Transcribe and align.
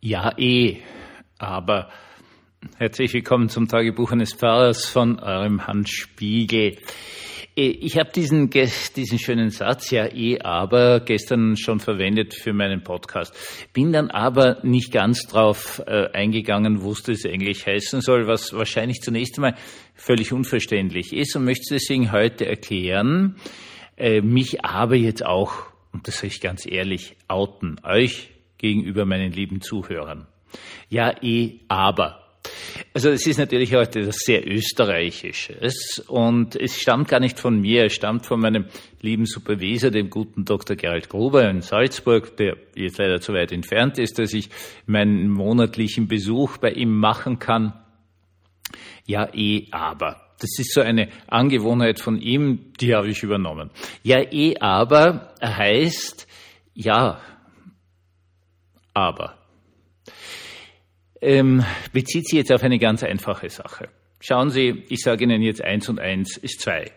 Ja, 0.00 0.32
eh, 0.38 0.76
aber 1.38 1.90
herzlich 2.76 3.12
willkommen 3.14 3.48
zum 3.48 3.66
Tagebuch 3.66 4.12
eines 4.12 4.32
Pfarrers 4.32 4.86
von 4.86 5.18
eurem 5.18 5.66
Hans 5.66 5.90
Spiegel. 5.90 6.76
Äh, 7.56 7.62
ich 7.62 7.98
habe 7.98 8.12
diesen, 8.14 8.48
diesen 8.48 9.18
schönen 9.18 9.50
Satz, 9.50 9.90
ja 9.90 10.06
eh, 10.06 10.38
aber 10.38 11.00
gestern 11.00 11.56
schon 11.56 11.80
verwendet 11.80 12.32
für 12.32 12.52
meinen 12.52 12.84
Podcast. 12.84 13.34
Bin 13.72 13.92
dann 13.92 14.08
aber 14.08 14.60
nicht 14.62 14.92
ganz 14.92 15.26
drauf 15.26 15.82
äh, 15.84 16.06
eingegangen, 16.12 16.82
wusste 16.82 17.10
es 17.10 17.26
eigentlich 17.26 17.66
heißen 17.66 18.00
soll, 18.00 18.28
was 18.28 18.52
wahrscheinlich 18.52 19.00
zunächst 19.00 19.36
einmal 19.36 19.56
völlig 19.94 20.32
unverständlich 20.32 21.12
ist 21.12 21.34
und 21.34 21.44
möchte 21.44 21.74
deswegen 21.74 22.12
heute 22.12 22.46
erklären, 22.46 23.34
äh, 23.96 24.20
mich 24.20 24.64
aber 24.64 24.94
jetzt 24.94 25.26
auch, 25.26 25.54
und 25.92 26.06
das 26.06 26.18
sage 26.18 26.28
ich 26.28 26.40
ganz 26.40 26.66
ehrlich, 26.70 27.16
outen, 27.26 27.80
euch 27.82 28.30
gegenüber 28.58 29.04
meinen 29.04 29.32
lieben 29.32 29.60
Zuhörern. 29.60 30.26
Ja, 30.88 31.14
eh, 31.22 31.60
aber. 31.68 32.24
Also 32.94 33.10
es 33.10 33.26
ist 33.26 33.38
natürlich 33.38 33.74
heute 33.74 34.00
etwas 34.00 34.20
sehr 34.20 34.46
Österreichisches 34.46 36.02
und 36.06 36.56
es 36.56 36.80
stammt 36.80 37.08
gar 37.08 37.20
nicht 37.20 37.38
von 37.38 37.60
mir, 37.60 37.86
es 37.86 37.94
stammt 37.94 38.26
von 38.26 38.40
meinem 38.40 38.66
lieben 39.00 39.26
Supervisor, 39.26 39.90
dem 39.90 40.10
guten 40.10 40.44
Dr. 40.44 40.76
Gerald 40.76 41.08
Gruber 41.08 41.48
in 41.48 41.60
Salzburg, 41.60 42.36
der 42.36 42.56
jetzt 42.74 42.98
leider 42.98 43.20
zu 43.20 43.32
weit 43.34 43.52
entfernt 43.52 43.98
ist, 43.98 44.18
dass 44.18 44.32
ich 44.32 44.48
meinen 44.86 45.28
monatlichen 45.30 46.08
Besuch 46.08 46.56
bei 46.58 46.70
ihm 46.70 46.96
machen 46.96 47.38
kann. 47.38 47.74
Ja, 49.06 49.28
eh, 49.34 49.68
aber. 49.70 50.24
Das 50.40 50.56
ist 50.58 50.72
so 50.72 50.80
eine 50.80 51.08
Angewohnheit 51.26 51.98
von 52.00 52.20
ihm, 52.20 52.72
die 52.80 52.94
habe 52.94 53.08
ich 53.08 53.22
übernommen. 53.22 53.70
Ja, 54.04 54.20
eh, 54.20 54.56
aber 54.60 55.34
heißt, 55.42 56.28
ja, 56.74 57.20
aber 58.98 59.38
ähm, 61.20 61.64
bezieht 61.92 62.26
sich 62.26 62.36
jetzt 62.36 62.50
auf 62.50 62.64
eine 62.64 62.80
ganz 62.80 63.04
einfache 63.04 63.48
Sache. 63.48 63.88
Schauen 64.20 64.50
Sie, 64.50 64.82
ich 64.88 65.02
sage 65.02 65.22
Ihnen 65.22 65.40
jetzt 65.40 65.62
eins 65.62 65.88
und 65.88 66.00
eins 66.00 66.36
ist 66.36 66.60
zwei. 66.60 66.90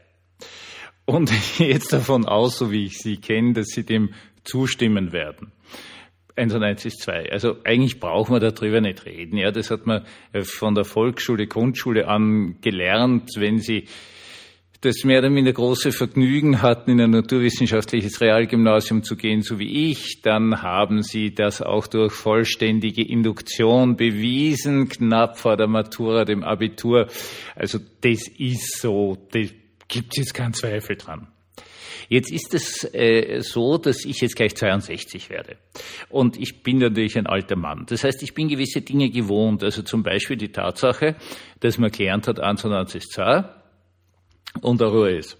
Und 1.06 1.32
ich 1.32 1.58
gehe 1.58 1.70
jetzt 1.70 1.94
davon 1.94 2.26
aus, 2.26 2.58
so 2.58 2.72
wie 2.72 2.86
ich 2.86 2.98
Sie 2.98 3.18
kenne, 3.18 3.54
dass 3.54 3.68
Sie 3.68 3.86
dem 3.86 4.16
zustimmen 4.44 5.12
werden. 5.12 5.52
Eins 6.36 6.56
und 6.56 6.64
eins 6.64 6.84
ist 6.86 7.02
zwei. 7.02 7.32
Also 7.32 7.58
eigentlich 7.64 8.00
brauchen 8.00 8.34
wir 8.34 8.40
darüber 8.40 8.82
nicht 8.82 9.06
reden. 9.06 9.38
Ja, 9.38 9.52
das 9.52 9.70
hat 9.70 9.86
man 9.86 10.04
von 10.42 10.74
der 10.74 10.86
Volksschule, 10.86 11.46
Grundschule 11.46 12.08
an 12.08 12.58
gelernt, 12.62 13.30
wenn 13.36 13.60
Sie 13.60 13.86
das 14.82 15.04
mehr 15.04 15.20
oder 15.20 15.30
minder 15.30 15.54
große 15.54 15.92
Vergnügen 15.92 16.64
hatten, 16.64 16.92
in 16.92 17.02
ein 17.02 17.12
naturwissenschaftliches 17.12 18.20
Realgymnasium 18.20 19.04
zu 19.04 19.16
gehen, 19.16 19.44
so 19.44 19.60
wie 19.60 19.92
ich, 19.92 20.22
dann 20.24 20.64
haben 20.64 21.04
sie 21.04 21.36
das 21.36 21.62
auch 21.62 21.86
durch 21.86 22.14
vollständige 22.14 23.08
Induktion 23.08 23.96
bewiesen, 23.96 24.90
knapp 24.90 25.38
vor 25.38 25.56
der 25.56 25.68
Matura, 25.68 26.26
dem 26.26 26.44
Abitur. 26.44 27.08
Also 27.56 27.78
das 28.02 28.28
ist 28.28 28.82
so, 28.82 29.18
da 29.32 29.40
gibt 29.88 30.14
es 30.14 30.18
jetzt 30.18 30.34
keinen 30.34 30.54
Zweifel 30.54 30.96
dran. 30.96 31.28
Jetzt 32.10 32.32
ist 32.32 32.54
es 32.54 32.84
äh, 32.94 33.40
so, 33.42 33.78
dass 33.78 34.04
ich 34.04 34.20
jetzt 34.20 34.36
gleich 34.36 34.56
62 34.56 35.30
werde. 35.30 35.58
Und 36.10 36.38
ich 36.38 36.64
bin 36.64 36.80
natürlich 36.80 37.18
ein 37.18 37.28
alter 37.28 37.56
Mann. 37.56 37.86
Das 37.88 38.04
heißt, 38.04 38.22
ich 38.24 38.34
bin 38.34 38.50
gewisse 38.50 38.82
Dinge 38.82 39.10
gewohnt. 39.12 39.64
Also 39.64 39.84
zum 39.84 40.04
Beispiel 40.04 40.36
die 40.36 40.52
Tatsache, 40.52 41.16
dass 41.62 41.78
man 41.78 41.92
gelernt 41.92 42.28
hat, 42.28 42.40
1 42.40 42.66
ist 42.96 43.14
2 43.14 43.61
und 44.60 44.82
der 44.82 44.88
Ruhe 44.88 45.12
ist. 45.12 45.38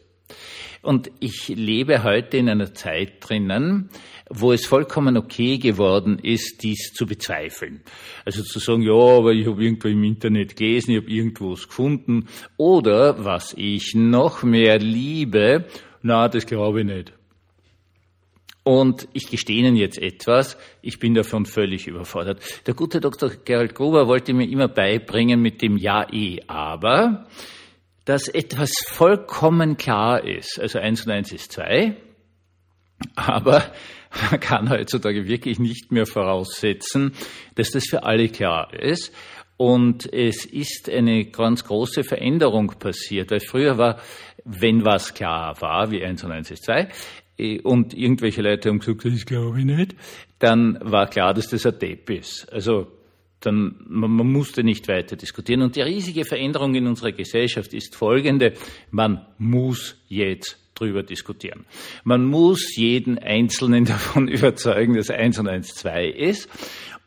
Und 0.82 1.12
ich 1.20 1.48
lebe 1.50 2.04
heute 2.04 2.38
in 2.38 2.50
einer 2.50 2.74
Zeit 2.74 3.14
drinnen, 3.20 3.90
wo 4.30 4.52
es 4.52 4.66
vollkommen 4.66 5.16
okay 5.16 5.58
geworden 5.58 6.18
ist, 6.18 6.64
dies 6.64 6.94
zu 6.94 7.06
bezweifeln. 7.06 7.82
Also 8.26 8.42
zu 8.42 8.60
sagen, 8.60 8.82
ja, 8.82 8.94
aber 8.94 9.34
ich 9.34 9.46
habe 9.46 9.64
irgendwo 9.64 9.90
im 9.90 10.04
Internet 10.04 10.56
gelesen, 10.56 10.92
ich 10.92 11.02
habe 11.02 11.12
irgendwo 11.12 11.52
was 11.52 11.68
gefunden. 11.68 12.28
Oder, 12.58 13.24
was 13.24 13.54
ich 13.56 13.94
noch 13.94 14.42
mehr 14.42 14.80
liebe, 14.80 15.66
na, 16.02 16.28
das 16.30 16.48
glaube 16.48 16.80
ich 16.80 16.86
nicht. 16.88 17.14
Und 18.64 19.08
ich 19.14 19.28
gestehe 19.28 19.60
Ihnen 19.60 19.76
jetzt 19.76 19.98
etwas, 19.98 20.56
ich 20.82 21.00
bin 21.00 21.16
davon 21.16 21.46
völlig 21.46 21.88
überfordert. 21.88 22.42
Der 22.68 22.76
gute 22.76 23.02
Dr. 23.02 23.32
Gerald 23.44 23.74
Gruber 23.74 24.08
wollte 24.08 24.34
mir 24.34 24.48
immer 24.48 24.68
beibringen 24.68 25.42
mit 25.42 25.62
dem 25.64 25.78
Ja, 25.78 26.06
eh, 26.12 26.42
aber, 26.46 27.28
dass 28.06 28.28
etwas 28.28 28.72
vollkommen 28.88 29.78
klar 29.78 30.24
ist. 30.24 30.60
Also 30.60 30.80
eins 30.80 31.06
und 31.06 31.12
eins 31.12 31.32
ist 31.32 31.52
zwei, 31.52 31.96
aber 33.16 33.64
man 34.32 34.40
kann 34.40 34.70
heutzutage 34.70 35.28
wirklich 35.28 35.60
nicht 35.60 35.92
mehr 35.92 36.06
voraussetzen, 36.06 37.14
dass 37.56 37.72
das 37.72 37.86
für 37.86 38.04
alle 38.04 38.30
klar 38.30 38.74
ist. 38.74 39.14
Und 39.58 40.12
es 40.12 40.46
ist 40.46 40.90
eine 40.90 41.26
ganz 41.26 41.64
große 41.64 42.04
Veränderung 42.04 42.74
passiert, 42.80 43.30
weil 43.30 43.42
früher 43.42 43.78
war, 43.78 44.02
wenn 44.44 44.84
was 44.84 45.14
klar 45.14 45.62
war, 45.62 45.92
wie 45.92 46.04
eins 46.04 46.24
und 46.24 46.32
eins 46.32 46.50
ist 46.50 46.66
zwei, 46.66 46.90
eh, 47.38 47.60
und 47.60 47.94
irgendwelche 47.94 48.42
Leute 48.42 48.70
haben 48.70 48.80
gesagt, 48.80 49.06
das 49.06 49.26
glaube 49.26 49.60
ich 49.60 49.66
nicht, 49.66 49.96
dann 50.40 50.80
war 50.82 51.08
klar, 51.08 51.36
dass 51.36 51.50
das 51.50 51.68
ein 51.68 51.78
Depp 51.78 52.10
ist. 52.10 52.52
Also 52.52 52.88
dann 53.42 53.76
man, 53.88 54.12
man 54.12 54.32
musste 54.32 54.64
nicht 54.64 54.88
weiter 54.88 55.16
diskutieren. 55.16 55.62
Und 55.62 55.76
die 55.76 55.82
riesige 55.82 56.26
Veränderung 56.26 56.76
in 56.76 56.88
unserer 56.88 57.12
Gesellschaft 57.12 57.74
ist 57.74 57.96
folgende. 57.96 58.54
Man 58.92 59.26
muss 59.38 59.98
jetzt 60.08 60.58
drüber 60.76 61.04
diskutieren. 61.04 61.66
Man 62.04 62.26
muss 62.26 62.76
jeden 62.76 63.20
Einzelnen 63.20 63.86
davon 63.86 64.28
überzeugen, 64.28 64.96
dass 64.96 65.10
eins 65.10 65.40
und 65.40 65.48
eins 65.48 65.74
zwei 65.74 66.08
ist. 66.08 66.50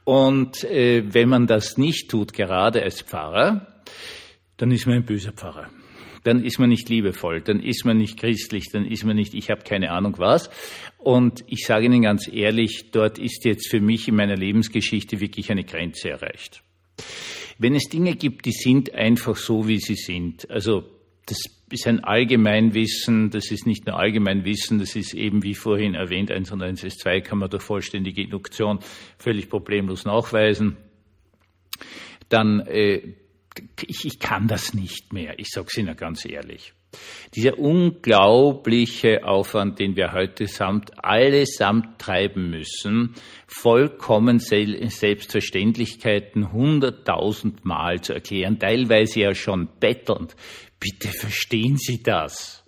Und 0.05 0.65
äh, 0.65 1.03
wenn 1.07 1.29
man 1.29 1.47
das 1.47 1.79
nicht 1.79 2.11
tut, 2.11 2.33
gerade 2.35 2.83
als 2.83 3.01
Pfarrer, 3.01 3.67
dann 4.59 4.71
ist 4.71 4.87
man 4.87 4.97
ein 4.97 5.07
böser 5.07 5.33
Pfarrer 5.33 5.71
dann 6.25 6.43
ist 6.43 6.59
man 6.59 6.71
nicht 6.71 6.89
liebevoll, 6.89 7.43
dann 7.43 7.61
ist 7.61 7.85
man 7.85 7.99
nicht 7.99 8.19
christlich, 8.19 8.71
dann 8.73 8.87
ist 8.87 9.05
man 9.05 9.15
nicht, 9.15 9.35
ich 9.35 9.51
habe 9.51 9.63
keine 9.63 9.93
Ahnung 9.93 10.15
was. 10.19 10.51
Und 11.05 11.45
ich 11.49 11.67
sage 11.67 11.85
Ihnen 11.85 12.01
ganz 12.01 12.29
ehrlich, 12.33 12.91
dort 12.91 13.19
ist 13.19 13.45
jetzt 13.45 13.69
für 13.69 13.83
mich 13.83 14.09
in 14.09 14.17
meiner 14.17 14.37
Lebensgeschichte 14.37 15.21
wirklich 15.21 15.51
eine 15.51 15.63
Grenze 15.63 16.09
erreicht. 16.09 16.63
Wenn 17.59 17.75
es 17.75 17.91
Dinge 17.91 18.17
gibt, 18.17 18.47
die 18.47 18.53
sind 18.53 18.95
einfach 18.95 19.37
so, 19.37 19.69
wie 19.69 19.79
sie 19.81 19.97
sind, 19.97 20.51
also 20.51 20.83
das 21.27 21.43
ist 21.71 21.87
ein 21.87 22.03
Allgemeinwissen, 22.03 23.29
das 23.29 23.51
ist 23.51 23.67
nicht 23.67 23.87
nur 23.87 23.99
Allgemeinwissen, 23.99 24.79
das 24.79 24.97
ist 24.97 25.13
eben 25.13 25.43
wie 25.43 25.55
vorhin 25.55 25.95
erwähnt, 25.95 26.31
1 26.31 26.51
und 26.53 26.63
1 26.63 26.83
ist 26.85 27.01
2 27.01 27.21
kann 27.21 27.37
man 27.37 27.51
durch 27.51 27.63
vollständige 27.63 28.23
Induktion 28.23 28.79
völlig 29.19 29.51
problemlos 29.51 30.07
nachweisen. 30.07 30.79
Dann 32.31 32.61
äh, 32.61 33.15
ich, 33.87 34.07
ich 34.07 34.19
kann 34.21 34.49
das 34.49 34.73
nicht 34.73 35.13
mehr. 35.13 35.39
Ich 35.39 35.51
sage 35.51 35.67
es 35.71 35.77
Ihnen 35.77 35.95
ganz 35.97 36.25
ehrlich. 36.25 36.73
Dieser 37.35 37.59
unglaubliche 37.59 39.25
Aufwand, 39.25 39.79
den 39.79 39.97
wir 39.97 40.13
heute 40.13 40.47
samt, 40.47 41.05
allesamt 41.05 41.99
treiben 41.99 42.51
müssen, 42.51 43.15
vollkommen 43.47 44.39
Selbstverständlichkeiten 44.39 46.53
hunderttausend 46.53 47.65
Mal 47.65 48.01
zu 48.01 48.15
erklären, 48.15 48.59
teilweise 48.59 49.21
ja 49.21 49.35
schon 49.35 49.69
bettelnd. 49.81 50.37
Bitte 50.79 51.09
verstehen 51.09 51.77
Sie 51.77 52.03
das. 52.03 52.65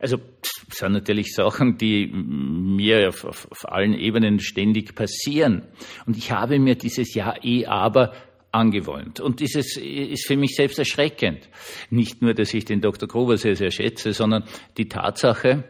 Also 0.00 0.16
das 0.16 0.78
sind 0.78 0.92
natürlich 0.92 1.34
Sachen, 1.34 1.76
die 1.76 2.06
mir 2.06 3.08
auf, 3.08 3.26
auf, 3.26 3.50
auf 3.50 3.70
allen 3.70 3.92
Ebenen 3.92 4.40
ständig 4.40 4.94
passieren. 4.94 5.68
Und 6.06 6.16
ich 6.16 6.32
habe 6.32 6.58
mir 6.58 6.74
dieses 6.74 7.14
Ja, 7.14 7.34
eh, 7.42 7.66
aber 7.66 8.14
angewohnt. 8.52 9.20
Und 9.20 9.40
dieses 9.40 9.76
ist 9.76 10.26
für 10.26 10.36
mich 10.36 10.54
selbst 10.56 10.78
erschreckend. 10.78 11.48
Nicht 11.90 12.22
nur, 12.22 12.34
dass 12.34 12.52
ich 12.54 12.64
den 12.64 12.80
Dr. 12.80 13.08
Gruber 13.08 13.36
sehr, 13.36 13.56
sehr 13.56 13.70
schätze, 13.70 14.12
sondern 14.12 14.44
die 14.76 14.88
Tatsache, 14.88 15.64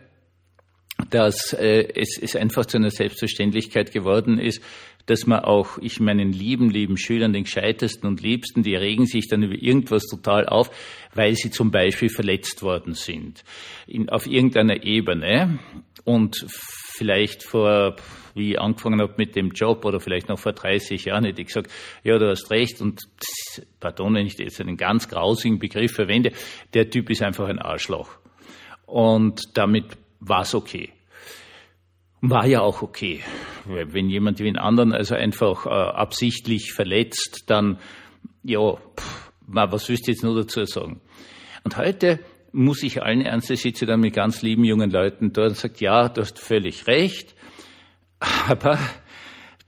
dass 1.09 1.53
äh, 1.53 1.89
es, 1.95 2.19
es 2.21 2.37
einfach 2.37 2.67
zu 2.67 2.77
einer 2.77 2.91
Selbstverständlichkeit 2.91 3.93
geworden 3.93 4.39
ist, 4.39 4.63
dass 5.07 5.27
man 5.27 5.41
auch, 5.41 5.79
ich 5.79 5.99
meinen 5.99 6.33
lieben, 6.33 6.71
lieben 6.71 6.97
Schülern, 6.97 7.33
den 7.33 7.45
gescheitesten 7.45 8.09
und 8.09 8.21
liebsten, 8.21 8.63
die 8.63 8.75
regen 8.75 9.07
sich 9.07 9.29
dann 9.29 9.43
über 9.43 9.61
irgendwas 9.61 10.05
total 10.05 10.47
auf, 10.47 10.71
weil 11.15 11.35
sie 11.35 11.51
zum 11.51 11.71
Beispiel 11.71 12.11
verletzt 12.11 12.63
worden 12.63 12.95
sind. 12.95 13.43
In, 13.87 14.09
auf 14.09 14.27
irgendeiner 14.27 14.85
Ebene. 14.85 15.59
Und 16.05 16.47
vielleicht 17.01 17.45
vor, 17.45 17.97
wie 18.35 18.53
ich 18.53 18.61
angefangen 18.61 19.01
habe 19.01 19.15
mit 19.17 19.35
dem 19.35 19.53
Job 19.53 19.87
oder 19.87 20.01
vielleicht 20.01 20.29
noch 20.29 20.39
vor 20.39 20.53
30 20.53 21.07
Jahren, 21.07 21.25
hätte 21.25 21.41
ich 21.41 21.47
gesagt, 21.47 21.71
ja, 22.05 22.19
du 22.19 22.29
hast 22.29 22.51
recht 22.51 22.83
und 22.83 23.01
pardon, 23.81 24.15
wenn 24.15 24.27
ich 24.27 24.37
jetzt 24.37 24.61
einen 24.61 24.77
ganz 24.77 25.09
grausigen 25.09 25.59
Begriff 25.59 25.93
verwende, 25.93 26.33
der 26.75 26.91
Typ 26.91 27.09
ist 27.09 27.23
einfach 27.23 27.49
ein 27.49 27.59
Arschloch. 27.59 28.11
Und 28.85 29.57
damit 29.57 29.87
war 30.21 30.43
es 30.43 30.55
okay. 30.55 30.91
War 32.21 32.45
ja 32.47 32.61
auch 32.61 32.83
okay. 32.83 33.23
Wenn 33.65 34.11
jemand 34.11 34.41
den 34.41 34.59
anderen 34.59 34.93
also 34.93 35.15
einfach 35.15 35.65
äh, 35.65 35.71
absichtlich 35.71 36.75
verletzt, 36.75 37.45
dann, 37.47 37.79
ja, 38.43 38.75
pff, 38.75 39.33
was 39.47 39.89
willst 39.89 40.07
du 40.07 40.11
jetzt 40.11 40.23
nur 40.23 40.37
dazu 40.37 40.67
sagen? 40.67 41.01
Und 41.65 41.79
heute 41.79 42.21
muss 42.53 42.83
ich 42.83 43.03
allen 43.03 43.21
Ernstes 43.21 43.63
sitze 43.63 43.87
dann 43.87 44.01
mit 44.01 44.15
ganz 44.15 44.43
lieben 44.43 44.65
jungen 44.65 44.91
Leuten 44.91 45.33
dort 45.33 45.51
und 45.51 45.57
sagt, 45.57 45.81
ja, 45.81 46.09
du 46.09 46.21
hast 46.21 46.39
völlig 46.39 46.87
recht, 46.87 47.35
aber 48.49 48.79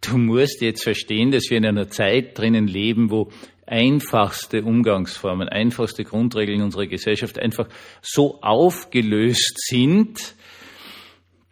du 0.00 0.18
musst 0.18 0.60
jetzt 0.60 0.82
verstehen, 0.82 1.30
dass 1.30 1.50
wir 1.50 1.58
in 1.58 1.66
einer 1.66 1.88
Zeit 1.88 2.38
drinnen 2.38 2.66
leben, 2.66 3.10
wo 3.10 3.30
einfachste 3.66 4.62
Umgangsformen, 4.64 5.48
einfachste 5.48 6.04
Grundregeln 6.04 6.62
unserer 6.62 6.86
Gesellschaft 6.86 7.38
einfach 7.38 7.68
so 8.02 8.40
aufgelöst 8.42 9.54
sind, 9.56 10.34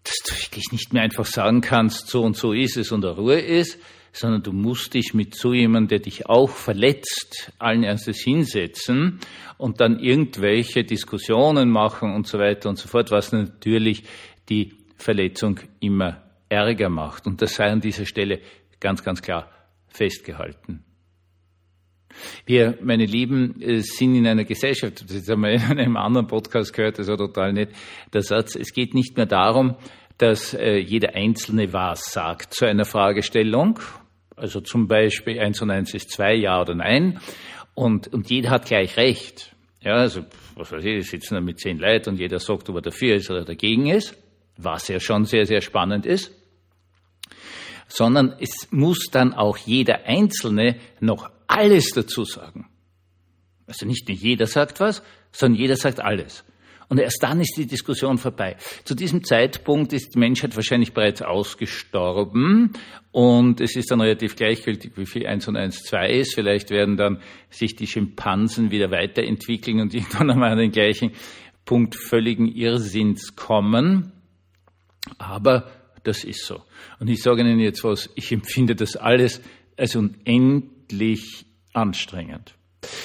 dass 0.05 0.17
du 0.27 0.35
wirklich 0.35 0.73
nicht 0.73 0.93
mehr 0.93 1.03
einfach 1.03 1.25
sagen 1.25 1.61
kannst, 1.61 2.09
so 2.09 2.23
und 2.23 2.37
so 2.37 2.53
ist 2.53 2.77
es 2.77 2.93
und 2.93 3.03
der 3.03 3.13
Ruhe 3.13 3.39
ist, 3.39 3.79
sondern 4.13 4.43
du 4.43 4.53
musst 4.53 4.95
dich 4.95 5.15
mit 5.15 5.35
so 5.35 5.53
jemandem, 5.53 5.89
der 5.89 5.99
dich 6.01 6.27
auch 6.27 6.51
verletzt, 6.51 7.53
allen 7.59 7.85
Ernstes 7.85 8.21
hinsetzen 8.21 9.21
und 9.59 9.81
dann 9.81 9.99
irgendwelche 9.99 10.85
Diskussionen 10.85 11.71
machen 11.71 12.15
und 12.15 12.27
so 12.27 12.39
weiter 12.39 12.69
und 12.69 12.77
so 12.77 12.89
fort, 12.89 13.11
was 13.11 13.33
natürlich 13.33 14.05
die 14.49 14.75
Verletzung 14.97 15.61
immer 15.81 16.23
ärger 16.49 16.89
macht. 16.89 17.27
Und 17.27 17.41
das 17.41 17.55
sei 17.55 17.71
an 17.71 17.81
dieser 17.81 18.07
Stelle 18.07 18.41
ganz, 18.81 19.03
ganz 19.03 19.23
klar 19.23 19.51
festgehalten. 19.89 20.85
Wir, 22.45 22.77
meine 22.83 23.07
Lieben, 23.07 23.61
äh, 23.61 23.81
sind 23.81 24.17
in 24.17 24.27
einer 24.27 24.45
Gesellschaft, 24.45 25.05
das 25.09 25.29
haben 25.29 25.43
wir 25.43 25.51
in 25.53 25.79
einem 25.79 25.97
anderen 25.97 26.27
Podcast 26.27 26.73
gehört, 26.73 26.99
das 26.99 27.07
war 27.09 27.17
total 27.17 27.53
nett, 27.53 27.71
der 28.13 28.23
Satz, 28.23 28.57
es 28.57 28.73
geht 28.73 28.95
nicht 28.95 29.17
mehr 29.17 29.27
darum, 29.27 29.77
dass 30.19 30.53
äh, 30.53 30.77
jeder 30.77 31.15
Einzelne 31.15 31.73
was 31.73 32.13
sagt 32.13 32.53
zu 32.53 32.67
einer 32.67 32.85
Fragestellung, 32.85 33.79
also 34.41 34.61
zum 34.61 34.89
Beispiel 34.89 35.39
eins 35.39 35.61
und 35.63 35.71
eins 35.71 35.95
ist 35.95 36.11
zwei, 36.11 36.35
ja 36.35 36.61
oder 36.61 36.75
nein, 36.75 37.21
und, 37.75 38.09
und 38.09 38.29
jeder 38.31 38.51
hat 38.51 38.67
gleich 38.67 38.97
recht. 38.97 39.55
Ja, 39.83 39.95
also, 39.95 40.25
was 40.57 40.73
weiß 40.73 40.85
ich, 40.85 41.09
sitzen 41.09 41.35
da 41.35 41.41
mit 41.41 41.59
zehn 41.59 41.79
Leuten 41.79 42.11
und 42.11 42.19
jeder 42.19 42.39
sagt, 42.39 42.69
ob 42.69 42.77
er 42.77 42.83
dafür 42.83 43.17
ist 43.17 43.31
oder 43.31 43.45
dagegen 43.45 43.87
ist, 43.87 44.17
was 44.57 44.89
ja 44.89 45.01
schon 45.01 45.25
sehr, 45.25 45.47
sehr 45.47 45.61
spannend 45.61 46.05
ist 46.05 46.33
sondern 47.91 48.37
es 48.41 48.69
muss 48.71 49.09
dann 49.11 49.35
auch 49.35 49.57
jeder 49.59 50.05
Einzelne 50.07 50.77
noch 51.01 51.31
alles 51.47 51.91
dazu 51.91 52.25
sagen. 52.25 52.69
Also 53.67 53.87
nicht 53.87 54.09
nur 54.09 54.17
jeder 54.17 54.47
sagt 54.47 54.81
was, 54.81 55.03
sondern 55.33 55.61
jeder 55.61 55.77
sagt 55.77 56.01
alles. 56.01 56.45
Und 56.91 56.99
erst 56.99 57.23
dann 57.23 57.41
ist 57.41 57.57
die 57.57 57.67
Diskussion 57.67 58.19
vorbei. 58.19 58.57
Zu 58.83 58.97
diesem 58.97 59.23
Zeitpunkt 59.23 59.93
ist 59.93 60.17
die 60.17 60.19
Menschheit 60.19 60.57
wahrscheinlich 60.57 60.93
bereits 60.93 61.23
ausgestorben 61.23 62.73
und 63.13 63.61
es 63.61 63.77
ist 63.77 63.93
dann 63.93 64.01
relativ 64.01 64.35
gleichgültig, 64.35 64.93
wie 64.97 65.07
viel 65.07 65.25
1 65.25 65.47
und 65.47 65.57
1 65.57 65.85
2 65.85 66.11
ist. 66.11 66.35
Vielleicht 66.35 66.71
werden 66.71 66.97
dann 66.97 67.23
sich 67.49 67.77
die 67.77 67.87
Schimpansen 67.87 68.73
wieder 68.73 68.91
weiterentwickeln 68.91 69.79
und 69.79 69.95
irgendwann 69.95 70.31
einmal 70.33 70.51
an 70.51 70.59
den 70.59 70.73
gleichen 70.73 71.13
Punkt 71.65 71.95
völligen 71.95 72.49
Irrsinns 72.49 73.37
kommen. 73.37 74.11
Aber 75.17 75.71
das 76.03 76.25
ist 76.25 76.45
so. 76.45 76.61
Und 76.99 77.09
ich 77.09 77.23
sage 77.23 77.43
Ihnen 77.43 77.61
jetzt 77.61 77.85
was, 77.85 78.11
ich 78.17 78.33
empfinde 78.33 78.75
das 78.75 78.97
alles 78.97 79.41
als 79.77 79.95
unendlich 79.95 81.47
anstrengend. 81.73 82.57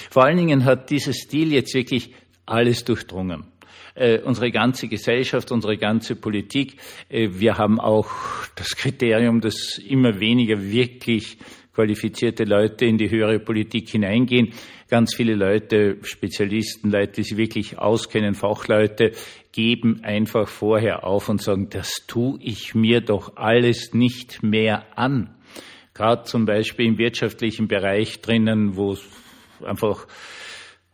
Vor 0.10 0.24
allen 0.24 0.38
Dingen 0.38 0.66
hat 0.66 0.90
dieser 0.90 1.14
Stil 1.14 1.54
jetzt 1.54 1.76
wirklich 1.76 2.16
alles 2.48 2.84
durchdrungen. 2.84 3.46
Äh, 3.96 4.20
unsere 4.20 4.52
ganze 4.52 4.90
Gesellschaft, 4.90 5.54
unsere 5.54 5.78
ganze 5.78 6.18
Politik. 6.18 6.76
Äh, 7.08 7.30
wir 7.32 7.58
haben 7.58 7.80
auch 7.80 8.10
das 8.56 8.76
Kriterium, 8.76 9.40
dass 9.40 9.78
immer 9.78 10.20
weniger 10.20 10.62
wirklich 10.62 11.38
qualifizierte 11.74 12.44
Leute 12.44 12.86
in 12.86 12.98
die 12.98 13.10
höhere 13.10 13.40
Politik 13.40 13.90
hineingehen. 13.90 14.54
Ganz 14.90 15.16
viele 15.16 15.36
Leute, 15.36 15.98
Spezialisten, 16.02 16.92
Leute, 16.92 17.14
die 17.14 17.24
sich 17.24 17.38
wirklich 17.38 17.78
auskennen, 17.78 18.34
Fachleute, 18.34 19.14
geben 19.54 20.02
einfach 20.04 20.50
vorher 20.50 21.06
auf 21.06 21.30
und 21.30 21.42
sagen, 21.42 21.70
das 21.70 22.06
tue 22.06 22.38
ich 22.42 22.76
mir 22.76 23.00
doch 23.00 23.38
alles 23.38 23.94
nicht 23.94 24.44
mehr 24.44 24.86
an. 24.98 25.34
Gerade 25.94 26.24
zum 26.24 26.46
Beispiel 26.46 26.88
im 26.88 26.98
wirtschaftlichen 26.98 27.70
Bereich 27.70 28.20
drinnen, 28.22 28.76
wo 28.76 28.98
einfach 29.64 30.08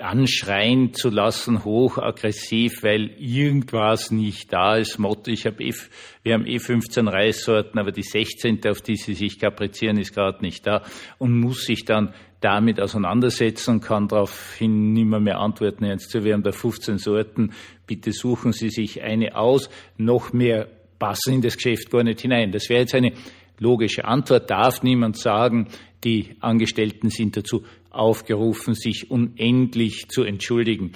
anschreien 0.00 0.94
zu 0.94 1.10
lassen, 1.10 1.64
hochaggressiv, 1.64 2.82
weil 2.82 3.10
irgendwas 3.18 4.10
nicht 4.10 4.52
da 4.52 4.76
ist. 4.76 4.98
Motto, 4.98 5.30
ich 5.30 5.46
habe 5.46 5.62
eh, 5.62 5.74
wir 6.22 6.34
haben 6.34 6.46
eh 6.46 6.58
15 6.58 7.08
Reissorten, 7.08 7.78
aber 7.78 7.92
die 7.92 8.02
16., 8.02 8.66
auf 8.66 8.80
die 8.80 8.96
sie 8.96 9.14
sich 9.14 9.38
kaprizieren, 9.38 9.98
ist 9.98 10.14
gerade 10.14 10.42
nicht 10.42 10.66
da 10.66 10.82
und 11.18 11.38
muss 11.38 11.64
sich 11.64 11.84
dann 11.84 12.14
damit 12.40 12.80
auseinandersetzen 12.80 13.76
und 13.76 13.80
kann 13.82 14.08
daraufhin 14.08 14.92
nimmer 14.92 15.20
mehr 15.20 15.38
antworten. 15.38 15.84
Jetzt, 15.84 16.12
wir 16.24 16.32
haben 16.32 16.42
da 16.42 16.52
15 16.52 16.98
Sorten, 16.98 17.52
bitte 17.86 18.12
suchen 18.12 18.52
Sie 18.52 18.70
sich 18.70 19.02
eine 19.02 19.36
aus, 19.36 19.68
noch 19.98 20.32
mehr 20.32 20.68
passen 20.98 21.34
in 21.34 21.42
das 21.42 21.56
Geschäft 21.56 21.90
gar 21.90 22.02
nicht 22.02 22.20
hinein. 22.20 22.52
Das 22.52 22.68
wäre 22.68 22.80
jetzt 22.80 22.94
eine 22.94 23.12
logische 23.60 24.04
Antwort, 24.04 24.50
darf 24.50 24.82
niemand 24.82 25.16
sagen, 25.16 25.68
die 26.02 26.36
Angestellten 26.40 27.10
sind 27.10 27.36
dazu 27.36 27.62
aufgerufen, 27.90 28.74
sich 28.74 29.10
unendlich 29.10 30.08
zu 30.08 30.22
entschuldigen. 30.22 30.92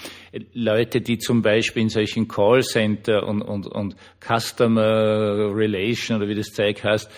Leute, 0.55 1.01
die 1.01 1.19
zum 1.19 1.43
Beispiel 1.43 1.83
in 1.83 1.89
solchen 1.89 2.27
Callcenter 2.27 3.27
und, 3.27 3.43
und, 3.43 3.67
und 3.67 3.97
Customer 4.21 5.55
Relation 5.55 6.19
oder 6.19 6.29
wie 6.29 6.35
das 6.35 6.53
Zeug 6.53 6.83
heißt, 6.83 7.11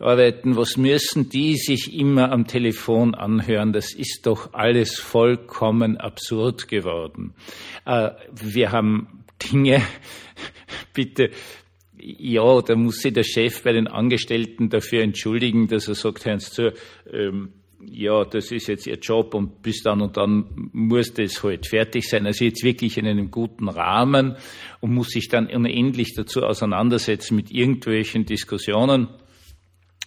arbeiten, 0.00 0.56
was 0.56 0.76
müssen 0.76 1.28
die 1.28 1.56
sich 1.56 1.94
immer 1.94 2.32
am 2.32 2.46
Telefon 2.46 3.14
anhören? 3.14 3.72
Das 3.72 3.94
ist 3.94 4.26
doch 4.26 4.52
alles 4.52 4.98
vollkommen 4.98 5.96
absurd 5.96 6.66
geworden. 6.66 7.34
Äh, 7.84 8.10
wir 8.32 8.72
haben 8.72 9.24
Dinge, 9.52 9.82
bitte, 10.92 11.30
ja, 12.02 12.60
da 12.62 12.74
muss 12.74 13.00
sich 13.00 13.12
der 13.12 13.22
Chef 13.24 13.62
bei 13.62 13.72
den 13.72 13.86
Angestellten 13.86 14.68
dafür 14.68 15.02
entschuldigen, 15.02 15.68
dass 15.68 15.88
er 15.88 15.94
sagt, 15.94 16.24
Herrn 16.24 16.40
zu, 16.40 16.72
ähm, 17.12 17.52
ja, 17.84 18.24
das 18.24 18.52
ist 18.52 18.68
jetzt 18.68 18.86
Ihr 18.86 18.98
Job 18.98 19.34
und 19.34 19.62
bis 19.62 19.82
dann 19.82 20.00
und 20.00 20.16
dann 20.16 20.70
muss 20.72 21.14
das 21.14 21.42
halt 21.42 21.66
fertig 21.66 22.08
sein. 22.08 22.26
Also 22.26 22.44
jetzt 22.44 22.62
wirklich 22.62 22.96
in 22.96 23.06
einem 23.06 23.30
guten 23.30 23.68
Rahmen 23.68 24.36
und 24.80 24.94
muss 24.94 25.08
sich 25.08 25.28
dann 25.28 25.46
unendlich 25.48 26.14
dazu 26.14 26.42
auseinandersetzen 26.42 27.36
mit 27.36 27.50
irgendwelchen 27.50 28.24
Diskussionen 28.24 29.08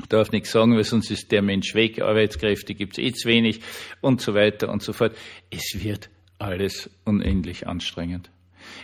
darf 0.10 0.32
nichts 0.32 0.52
sagen, 0.52 0.76
weil 0.76 0.84
sonst 0.84 1.10
ist 1.10 1.32
der 1.32 1.42
Mensch 1.42 1.74
weg, 1.74 2.02
Arbeitskräfte 2.02 2.76
gibt 2.76 2.98
es 2.98 3.04
eh 3.04 3.14
zu 3.14 3.30
wenig 3.30 3.62
und 4.02 4.22
so 4.22 4.34
weiter 4.34 4.70
und 4.70 4.82
so 4.82 4.94
fort. 4.94 5.16
Es 5.50 5.84
wird 5.84 6.10
alles 6.38 6.90
unendlich 7.06 7.68
anstrengend. 7.68 8.30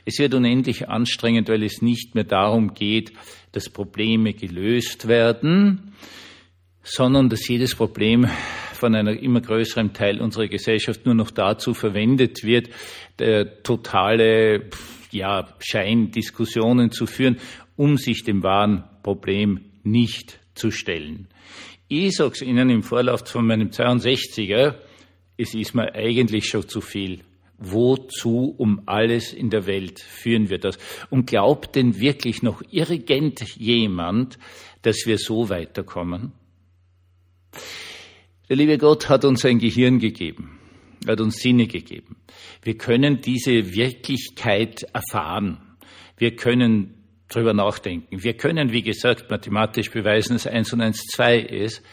Es 0.05 0.19
wird 0.19 0.33
unendlich 0.33 0.89
anstrengend, 0.89 1.49
weil 1.49 1.63
es 1.63 1.81
nicht 1.81 2.15
mehr 2.15 2.23
darum 2.23 2.73
geht, 2.73 3.13
dass 3.51 3.69
Probleme 3.69 4.33
gelöst 4.33 5.07
werden, 5.07 5.93
sondern 6.83 7.29
dass 7.29 7.47
jedes 7.47 7.75
Problem 7.75 8.27
von 8.73 8.95
einer 8.95 9.11
immer 9.19 9.41
größeren 9.41 9.93
Teil 9.93 10.19
unserer 10.21 10.47
Gesellschaft 10.47 11.05
nur 11.05 11.13
noch 11.13 11.31
dazu 11.31 11.73
verwendet 11.73 12.43
wird, 12.43 12.69
totale 13.63 14.69
ja, 15.11 15.47
Scheindiskussionen 15.59 16.91
zu 16.91 17.05
führen, 17.05 17.37
um 17.75 17.97
sich 17.97 18.23
dem 18.23 18.41
wahren 18.41 18.83
Problem 19.03 19.61
nicht 19.83 20.39
zu 20.55 20.71
stellen. 20.71 21.27
Ich 21.87 22.15
sage 22.15 22.31
es 22.33 22.41
Ihnen 22.41 22.69
im 22.69 22.83
Vorlauf 22.83 23.27
von 23.27 23.45
meinem 23.45 23.69
62er, 23.69 24.75
es 25.37 25.53
ist 25.53 25.75
mir 25.75 25.93
eigentlich 25.93 26.47
schon 26.47 26.67
zu 26.67 26.81
viel. 26.81 27.21
Wozu 27.61 28.55
um 28.57 28.81
alles 28.87 29.33
in 29.33 29.51
der 29.51 29.67
Welt 29.67 29.99
führen 29.99 30.49
wir 30.49 30.57
das? 30.57 30.77
Und 31.09 31.27
glaubt 31.27 31.75
denn 31.75 31.99
wirklich 31.99 32.41
noch 32.41 32.63
irgend 32.71 33.55
jemand, 33.55 34.39
dass 34.81 35.05
wir 35.05 35.19
so 35.19 35.49
weiterkommen? 35.49 36.33
Der 38.49 38.57
liebe 38.57 38.77
Gott 38.77 39.09
hat 39.09 39.25
uns 39.25 39.45
ein 39.45 39.59
Gehirn 39.59 39.99
gegeben, 39.99 40.59
hat 41.07 41.21
uns 41.21 41.37
Sinne 41.37 41.67
gegeben. 41.67 42.17
Wir 42.63 42.77
können 42.77 43.21
diese 43.21 43.75
Wirklichkeit 43.75 44.83
erfahren. 44.93 45.59
Wir 46.17 46.35
können 46.35 46.95
drüber 47.29 47.53
nachdenken. 47.53 48.23
Wir 48.23 48.33
können, 48.33 48.71
wie 48.71 48.81
gesagt, 48.81 49.29
mathematisch 49.29 49.91
beweisen, 49.91 50.33
dass 50.33 50.47
1 50.47 50.73
und 50.73 50.81
1 50.81 51.05
2 51.07 51.37
ist. 51.37 51.83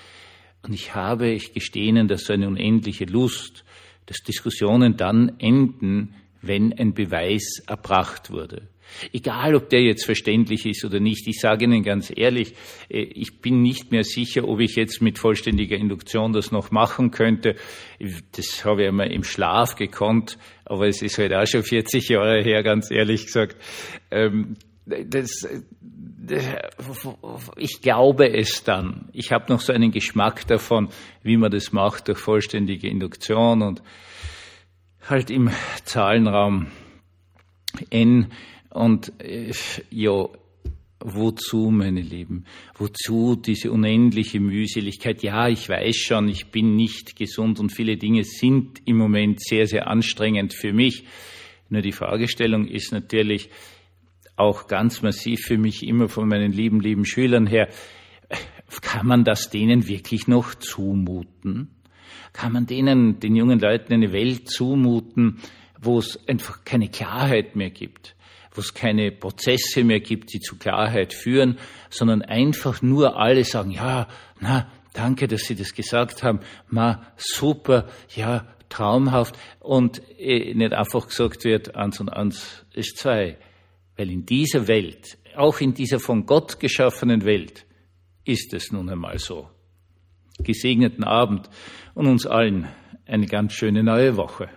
Und 0.63 0.75
ich 0.75 0.95
habe, 0.95 1.29
ich 1.29 1.53
gestehe 1.53 1.89
Ihnen, 1.89 2.09
dass 2.09 2.25
so 2.25 2.33
eine 2.33 2.49
unendliche 2.49 3.05
Lust, 3.05 3.65
dass 4.09 4.23
Diskussionen 4.23 4.97
dann 4.97 5.39
enden, 5.39 6.15
wenn 6.41 6.73
ein 6.73 6.95
Beweis 6.95 7.63
erbracht 7.67 8.31
wurde. 8.31 8.69
Egal, 9.13 9.55
ob 9.55 9.69
der 9.69 9.83
jetzt 9.83 10.07
verständlich 10.07 10.65
ist 10.65 10.83
oder 10.83 10.99
nicht. 10.99 11.27
Ich 11.29 11.41
sage 11.41 11.65
Ihnen 11.65 11.83
ganz 11.83 12.11
ehrlich, 12.15 12.55
äh, 12.89 13.03
ich 13.03 13.41
bin 13.41 13.61
nicht 13.61 13.93
mehr 13.93 14.03
sicher, 14.03 14.49
ob 14.49 14.61
ich 14.61 14.77
jetzt 14.77 15.03
mit 15.03 15.19
vollständiger 15.19 15.77
Induktion 15.77 16.33
das 16.33 16.53
noch 16.53 16.71
machen 16.71 17.11
könnte. 17.11 17.55
Das 18.33 18.65
habe 18.65 18.83
ich 18.83 18.89
einmal 18.89 19.13
im 19.13 19.25
Schlaf 19.25 19.77
gekonnt, 19.77 20.39
aber 20.65 20.89
es 20.89 21.03
ist 21.03 21.19
halt 21.19 21.35
auch 21.35 21.47
schon 21.47 21.65
40 21.65 22.09
Jahre 22.09 22.43
her, 22.43 22.63
ganz 22.63 22.91
ehrlich 22.91 23.27
gesagt. 23.27 23.57
Ähm, 24.11 24.57
das, 24.87 25.47
ich 27.57 27.81
glaube 27.81 28.33
es 28.37 28.65
dann. 28.65 29.09
Ich 29.13 29.33
habe 29.33 29.53
noch 29.53 29.61
so 29.61 29.73
einen 29.73 29.91
Geschmack 29.91 30.47
davon, 30.47 30.89
wie 31.23 31.37
man 31.37 31.51
das 31.51 31.73
macht 31.73 32.09
durch 32.09 32.19
vollständige 32.19 32.89
Induktion 32.89 33.63
und 33.63 33.83
halt 35.09 35.31
im 35.31 35.51
Zahlenraum 35.85 36.69
n 37.91 38.29
und 38.71 39.13
äh, 39.21 39.53
ja, 39.91 40.29
wozu, 41.01 41.71
meine 41.71 42.01
Lieben? 42.01 42.45
Wozu 42.77 43.37
diese 43.37 43.71
unendliche 43.71 44.41
Mühseligkeit? 44.41 45.23
Ja, 45.23 45.49
ich 45.49 45.69
weiß 45.69 45.97
schon, 45.97 46.29
ich 46.29 46.47
bin 46.47 46.75
nicht 46.75 47.17
gesund 47.17 47.61
und 47.61 47.71
viele 47.71 47.97
Dinge 47.97 48.25
sind 48.25 48.81
im 48.85 48.97
Moment 48.97 49.41
sehr, 49.43 49.67
sehr 49.67 49.87
anstrengend 49.89 50.55
für 50.55 50.73
mich. 50.73 51.05
Nur 51.69 51.83
die 51.83 51.93
Fragestellung 51.93 52.67
ist 52.67 52.93
natürlich 52.93 53.51
auch 54.39 54.67
ganz 54.67 55.03
massiv 55.03 55.41
für 55.41 55.59
mich 55.59 55.87
immer 55.87 56.09
von 56.09 56.29
meinen 56.29 56.53
lieben, 56.53 56.81
lieben 56.81 57.05
Schülern 57.05 57.47
her. 57.47 57.69
Kann 58.83 59.07
man 59.07 59.25
das 59.25 59.51
denen 59.51 59.89
wirklich 59.89 60.29
noch 60.29 60.55
zumuten? 60.55 61.71
Kann 62.33 62.53
man 62.53 62.67
denen, 62.67 63.21
den 63.21 63.35
jungen 63.35 63.59
Leuten 63.59 63.93
eine 63.93 64.13
Welt 64.13 64.49
zumuten, 64.49 65.39
wo 65.81 65.99
es 65.99 66.29
einfach 66.29 66.65
keine 66.65 66.89
Klarheit 66.89 67.57
mehr 67.57 67.71
gibt? 67.71 68.15
wo 68.59 68.61
es 68.61 68.75
keine 68.75 69.13
Prozesse 69.13 69.85
mehr 69.85 70.01
gibt, 70.01 70.33
die 70.33 70.41
zu 70.41 70.57
Klarheit 70.57 71.15
führen, 71.15 71.59
sondern 71.91 72.23
einfach 72.23 72.83
nur 72.83 73.17
alle 73.17 73.45
sagen, 73.45 73.71
ja, 73.71 74.09
na, 74.41 74.67
danke, 74.95 75.29
dass 75.29 75.43
Sie 75.43 75.55
das 75.55 75.75
gesagt 75.75 76.25
haben, 76.25 76.41
ma, 76.69 77.07
super, 77.17 77.87
ja, 78.17 78.49
traumhaft 78.69 79.39
und 79.61 80.03
äh, 80.19 80.55
nicht 80.55 80.73
einfach 80.73 81.07
gesagt 81.07 81.45
wird, 81.45 81.77
eins 81.77 82.01
und 82.01 82.09
eins 82.09 82.67
ist 82.75 82.99
zwei. 82.99 83.39
Weil 83.99 84.11
in 84.11 84.25
dieser 84.25 84.69
Welt, 84.69 85.19
auch 85.37 85.61
in 85.61 85.75
dieser 85.75 85.99
von 85.99 86.25
Gott 86.25 86.61
geschaffenen 86.61 87.25
Welt, 87.25 87.67
ist 88.25 88.55
es 88.55 88.71
nun 88.71 88.89
einmal 88.89 89.19
so. 89.19 89.51
Gesegneten 90.39 91.03
Abend 91.03 91.51
und 91.95 92.07
uns 92.07 92.25
allen 92.25 92.69
eine 93.07 93.27
ganz 93.27 93.55
schöne 93.55 93.83
neue 93.83 94.17
Woche. 94.17 94.49